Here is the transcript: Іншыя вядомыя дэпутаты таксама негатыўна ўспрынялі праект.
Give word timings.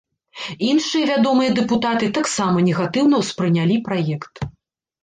Іншыя 0.69 1.05
вядомыя 1.11 1.49
дэпутаты 1.59 2.09
таксама 2.17 2.65
негатыўна 2.71 3.15
ўспрынялі 3.25 3.81
праект. 3.91 4.35